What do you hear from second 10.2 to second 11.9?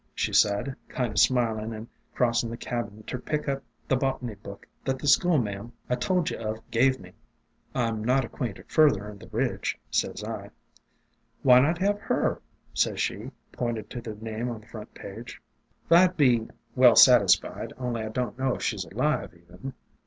I. 3l8 THE DRAPERY OF VINES" 'Why not